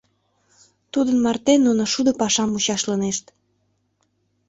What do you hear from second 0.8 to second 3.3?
Тудын марте нуно шудо пашам мучашлынешт.